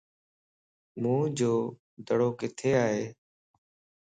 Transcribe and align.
موئن 1.01 1.25
جو 1.37 1.51
دڙو 2.05 2.29
ڪٿي 2.39 2.69
ائي؟ 2.83 3.03